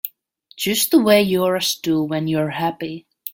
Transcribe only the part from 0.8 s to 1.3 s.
the way